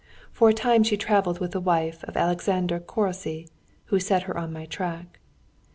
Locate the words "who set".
3.85-4.23